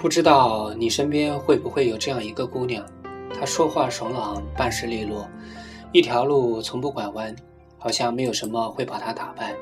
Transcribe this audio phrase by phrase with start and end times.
[0.00, 2.82] 不知道你身边会不会有这样一个姑娘，
[3.38, 5.28] 她说话爽朗，办事利落，
[5.92, 7.36] 一条路从不拐弯，
[7.76, 9.54] 好像没有什么会把她打败。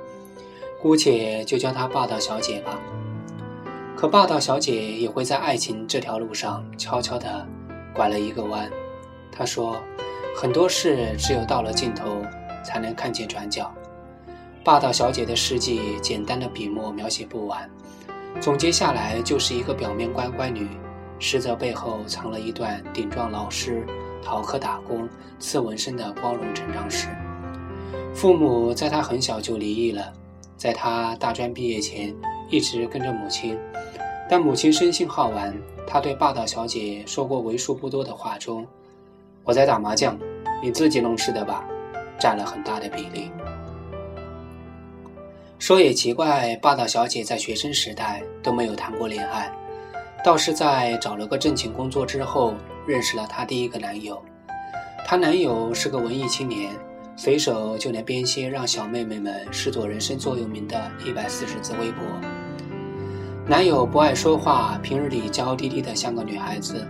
[0.81, 2.79] 姑且就叫她霸道小姐吧。
[3.97, 7.45] 可霸道小姐也会在爱情这条路上悄悄地
[7.93, 8.71] 拐了一个弯。
[9.33, 9.77] 她说
[10.41, 12.23] ：“很多事只有到了尽头，
[12.65, 13.75] 才能看见转角。”
[14.63, 17.69] 霸道小姐的事迹，简单的笔墨描写不完。
[18.41, 20.69] 总结下来，就是一个表面乖乖女，
[21.19, 23.85] 实则背后藏了一段顶撞老师、
[24.23, 27.09] 逃课打工、刺纹身的光荣成长史。
[28.15, 30.13] 父母在她很小就离异了，
[30.57, 32.15] 在她大专毕业前，
[32.49, 33.59] 一直跟着母亲。
[34.31, 35.53] 但母亲生性好玩，
[35.87, 38.67] 她对霸道小姐说过为数不多的话中
[39.43, 40.19] ，“我在打麻将，
[40.63, 41.65] 你自己弄吃的吧”，
[42.21, 43.31] 占了很大的比例。
[45.59, 49.53] 说也奇怪，霸道小姐在学生时代都没有谈过恋爱，
[50.25, 52.55] 倒是在找了个正经工作之后，
[52.87, 54.23] 认识了她第一个男友。
[55.05, 56.71] 她男友是个文艺青年，
[57.17, 62.05] 随手就能编些让小妹妹们视作人生座右铭的一百四十字微博。
[63.45, 66.87] 男友不爱说话，平日里娇滴滴的像个女孩子，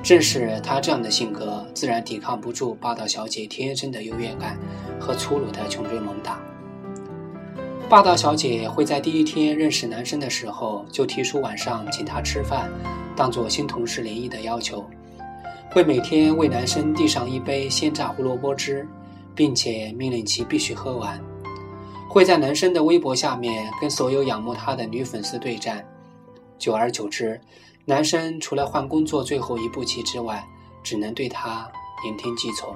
[0.00, 4.56] 正是他这样的性格，自然抵抗不住霸道小姐天生的优越感
[5.00, 6.40] 和粗鲁的穷追猛打。
[7.92, 12.72] 霸道小姐会在第一天认识男生的时候就提出晚上请他吃饭，
[13.14, 14.82] 当做新同事联谊的要求；
[15.70, 18.88] 会每天为男生递上一杯鲜榨胡萝卜汁，
[19.34, 21.20] 并且命令其必须喝完；
[22.08, 25.86] 会在男生的微博下面跟所有仰慕他的女粉丝对战。
[26.58, 27.38] 久而久之，
[27.84, 30.42] 男生除了换工作最后一步棋之外，
[30.82, 31.70] 只能对他
[32.06, 32.74] 言听计从。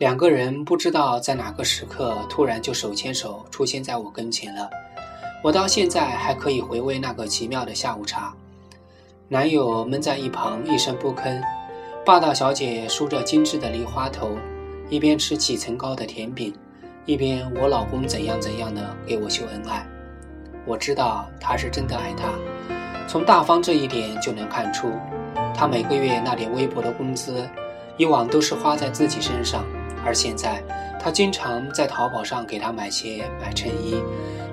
[0.00, 4.70] 两个人不知道在哪个时刻突然就手牵手出现在我跟前了，
[5.44, 8.32] 我到现在还可以回味那个奇妙的下午茶。
[9.28, 11.38] 男友闷在一旁一声不吭，
[12.02, 14.38] 霸道小姐梳着精致的梨花头，
[14.88, 16.50] 一边吃几层高的甜饼，
[17.04, 19.86] 一边我老公怎样怎样的给我秀恩爱。
[20.64, 22.32] 我知道他是真的爱她，
[23.06, 24.90] 从大方这一点就能看出，
[25.54, 27.46] 他每个月那点微薄的工资，
[27.98, 29.62] 以往都是花在自己身上。
[30.04, 30.62] 而现在，
[30.98, 34.02] 他经常在淘宝上给他买鞋、买衬衣，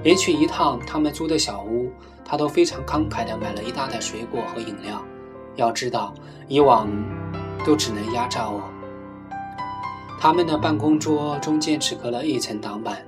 [0.03, 1.91] 连去一趟他们租的小屋，
[2.25, 5.03] 他都非常慷慨地买了一大袋水果和饮料。
[5.56, 6.13] 要知道，
[6.47, 6.90] 以往
[7.66, 8.62] 都只能压榨我。
[10.19, 13.06] 他们的办公桌中间只隔了一层挡板，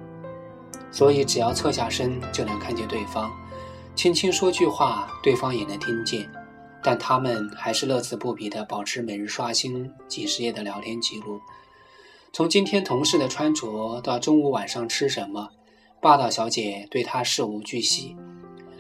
[0.92, 3.32] 所以只要侧下身就能看见对方，
[3.96, 6.30] 轻轻说句话，对方也能听见。
[6.82, 11.42] 但他们还是乐此不疲地保持每日刷新几十页的聊天记录。
[12.32, 15.50] 从今天同事的穿着到中午晚上吃什么，
[16.00, 18.16] 霸道小姐对他事无巨细，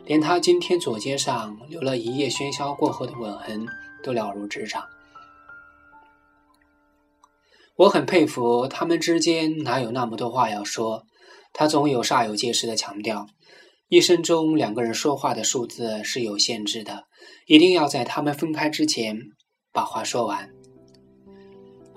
[0.05, 3.65] 连他今天左肩上留了一夜喧嚣过后的吻痕
[4.03, 4.83] 都了如指掌。
[7.75, 11.03] 我很佩服他们之间哪有那么多话要说，
[11.51, 13.25] 他总有煞有介事的强调，
[13.87, 17.05] 一生中两个人说话的数字是有限制的，
[17.47, 19.17] 一定要在他们分开之前
[19.73, 20.51] 把话说完。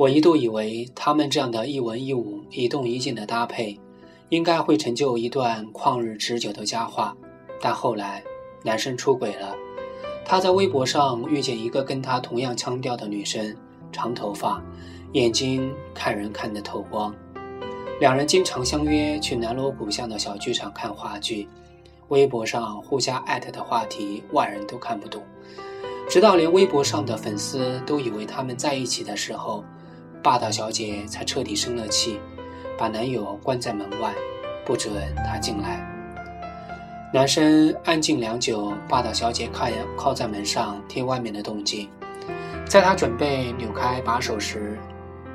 [0.02, 3.78] 我一度以为他们这样的一文一武、一动一静的搭配，
[4.30, 7.16] 应该会成就一段旷日持久的佳话。
[7.60, 8.20] 但后来，
[8.64, 9.54] 男生出轨了，
[10.24, 13.56] 他在微博上遇见一个跟他同样腔调的女生，
[13.92, 14.60] 长头发，
[15.12, 17.14] 眼睛看人看得透光。
[18.00, 21.48] 两人经常相约去南锣鼓巷的小剧场看话剧，
[22.08, 25.22] 微博上互相艾特的话题，外人都看不懂。
[26.08, 29.62] 直到连微博上的粉丝都以为他们在一起的时候。
[30.22, 32.20] 霸道小姐才彻底生了气，
[32.78, 34.14] 把男友关在门外，
[34.64, 34.92] 不准
[35.26, 35.84] 他进来。
[37.12, 39.66] 男生安静良久，霸道小姐靠
[39.96, 41.88] 靠在门上听外面的动静。
[42.66, 44.78] 在他准备扭开把手时，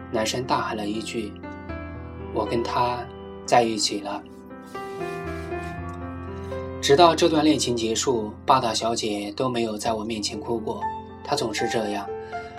[0.10, 1.34] 男生大喊了一句
[2.34, 2.98] ：“我跟他
[3.46, 4.24] 在一起了。”
[6.82, 10.82] 直到这段恋情结束，霸道小姐都没有在我面前哭过。
[11.24, 12.08] 她总是这样。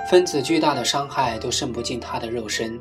[0.09, 2.81] 分子巨大的伤害都渗不进他的肉身。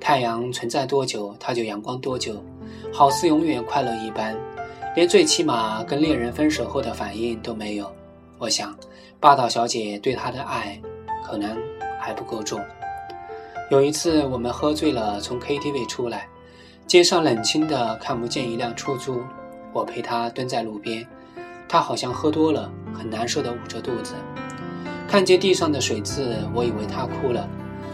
[0.00, 2.42] 太阳存在多久，他就阳光多久，
[2.90, 4.34] 好似永远快乐一般，
[4.96, 7.92] 连最起码跟恋人分手后的反应都没有。
[8.38, 8.74] 我想，
[9.20, 10.80] 霸道小姐对他的爱
[11.22, 11.58] 可能
[12.00, 12.58] 还不够重。
[13.70, 16.26] 有一次，我们喝醉了，从 KTV 出来，
[16.86, 19.22] 街上冷清的，看不见一辆出租。
[19.74, 21.06] 我陪他蹲在路边，
[21.68, 24.14] 他好像喝多了，很难受的捂着肚子。
[25.12, 27.46] 看见地上的水渍，我以为他哭了，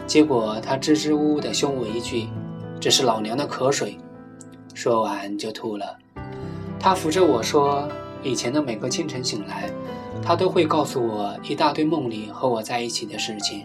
[0.07, 2.29] 结果他支支吾吾地凶我一句
[2.79, 3.99] ：“这是老娘的渴水。”
[4.73, 5.99] 说完就吐了。
[6.79, 7.89] 他扶着我说
[8.23, 9.69] ：“以前的每个清晨醒来，
[10.23, 13.65] 他都会告诉我一大堆梦里和我在一起的事情。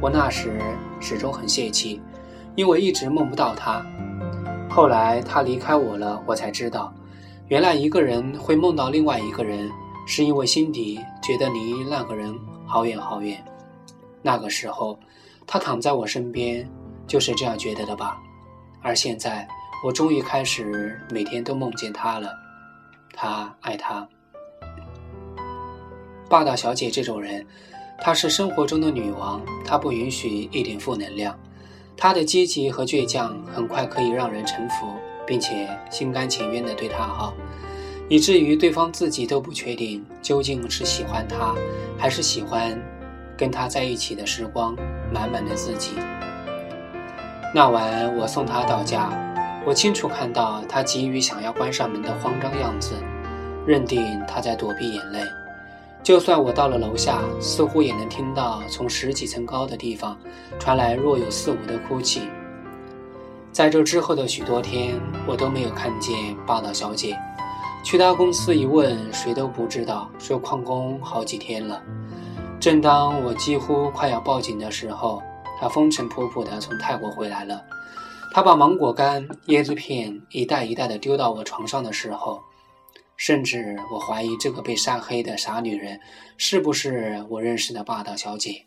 [0.00, 0.58] 我那时
[0.98, 2.00] 始终很泄气，
[2.54, 3.84] 因为一直梦不到他。
[4.66, 6.90] 后来他离开我了，我才知道，
[7.48, 9.68] 原来一个人会梦到另外一个人，
[10.06, 12.34] 是因为心底觉得离那个人
[12.68, 13.42] 好远好远。
[14.22, 14.98] 那个时候，
[15.46, 16.68] 他躺在我身边，
[17.06, 18.18] 就是这样觉得的吧。
[18.82, 19.48] 而现在，
[19.82, 22.30] 我终于开始每天都梦见他了。
[23.12, 24.06] 他爱他。
[26.28, 27.44] 霸道小姐这种人，
[27.98, 31.36] 她是生活中的女王，她不允许一点负能量。
[31.96, 34.86] 她的积极和倔强很快可以让人臣服，
[35.26, 37.32] 并且心甘情愿地对她好，
[38.08, 41.54] 以至于对方自己都不确定究竟是喜欢他，
[41.98, 42.80] 还是喜欢
[43.36, 44.74] 跟他在一起的时光
[45.12, 45.92] 满满的自己。
[47.54, 49.10] 那晚我送他到家，
[49.66, 52.94] 我清楚看到他急于想要关上门的慌张样子，
[53.66, 55.20] 认定他在躲避眼泪。
[56.02, 60.16] 就算我到了楼下，似乎也能听到从十几层高的地方
[60.58, 62.22] 传来若有似无的哭泣。
[63.52, 67.18] 在这之后的许多天，我都没有看见霸道小姐。
[67.82, 71.82] 去他公司一问，谁都不知道，说旷工好几天了。
[72.60, 75.22] 正当我几乎快要报警的时候，
[75.58, 77.62] 他风尘仆仆地从泰国回来了。
[78.32, 82.40] 他把芒果干、椰子片一袋一袋地丢到我床上的时候。
[83.16, 85.98] 甚至我怀疑这个被晒黑的傻女人
[86.36, 88.64] 是不是我认识的霸道小姐。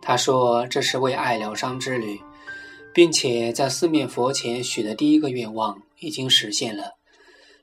[0.00, 2.20] 他说这是为爱疗伤之旅，
[2.92, 6.94] 并且在四面佛前许的第一个愿望已经实现了。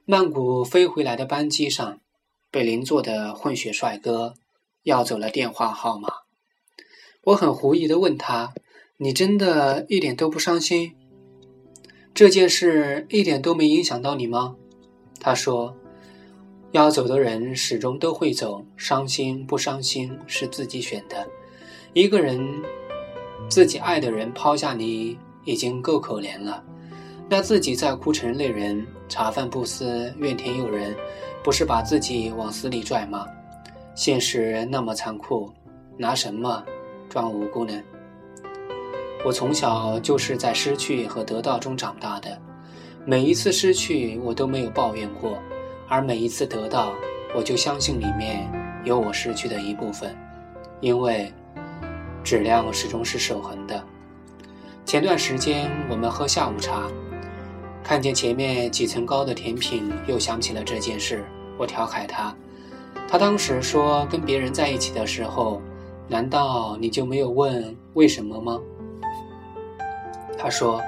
[0.05, 1.99] 曼谷飞回来的班机上，
[2.49, 4.35] 被邻座的混血帅哥
[4.83, 6.09] 要走了电话号码。
[7.23, 8.53] 我很狐疑地问他
[8.97, 10.95] ：“你真的一点都不伤心？”
[12.15, 14.55] 这件事一点都没影响到你吗？
[15.19, 15.75] 他说
[16.71, 21.27] ：“要走的人始终都会走，伤心不伤心是自己选的。
[21.93, 22.63] 一个人
[23.49, 26.63] 自己爱的人抛下你已经够可怜了，
[27.29, 30.95] 那自己再哭成泪人，茶饭不思，怨天尤人，
[31.43, 33.25] 不是把自己往死里拽吗？
[33.95, 35.51] 现实那么残酷，
[35.97, 36.63] 拿什么
[37.09, 37.73] 装无辜呢？”
[39.25, 42.39] 我从小就是在失去和得到中长大的，
[43.05, 45.37] 每一次失去我都没有抱怨过，
[45.87, 46.93] 而每一次得到，
[47.35, 48.49] 我就相信里面
[48.83, 50.15] 有我失去的一部分，
[50.81, 51.33] 因为
[52.27, 53.81] 质量始终是守恒的。
[54.83, 56.89] 前段时间我们喝下午茶，
[57.81, 61.23] 看见前面几层高的甜品，又想起了这件事，
[61.57, 62.35] 我调侃他，
[63.07, 65.61] 他当时说跟别人在一起的时候，
[66.09, 68.59] 难道你就没有问为什么吗？
[70.37, 70.81] 他说：“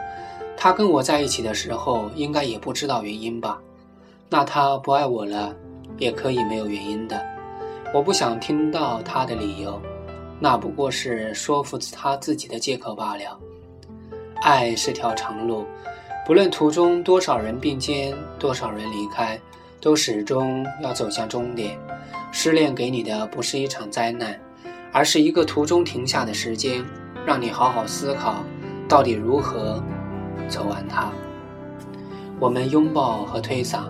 [0.57, 3.61] 他跟我在一起的时候，应该也不知道原因吧？
[4.29, 5.55] 那他不爱我了，
[5.97, 7.25] 也可以没有原因的。
[7.93, 9.81] 我不想听到他的理由，
[10.39, 13.39] 那不过是说服他自己的借口罢了。
[14.41, 15.65] 爱是条长路，
[16.25, 19.39] 不论途中多少人并肩，多少人离开，
[19.81, 21.77] 都始终要走向终点。
[22.31, 24.39] 失恋给你的不是一场灾难，
[24.93, 26.83] 而是一个途中停下的时间，
[27.25, 28.43] 让你好好思考。”
[28.87, 29.83] 到底如何
[30.47, 31.11] 走完它？
[32.39, 33.83] 我们拥抱和推搡，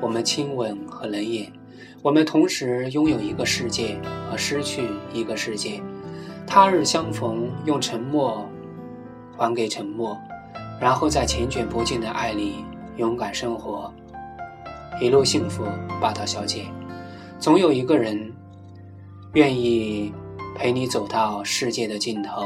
[0.00, 1.52] 我们亲吻和冷眼，
[2.00, 4.00] 我们同时拥有一个世界
[4.30, 5.82] 和失去一个世界。
[6.46, 8.48] 他日相逢，用沉默
[9.36, 10.16] 还给沉默，
[10.80, 12.64] 然后在缱绻不尽的爱里
[12.96, 13.92] 勇敢生活，
[15.00, 15.64] 一路幸福。
[16.00, 16.66] 霸道小姐，
[17.38, 18.32] 总有一个人
[19.32, 20.12] 愿意
[20.54, 22.42] 陪你走到世界的尽头。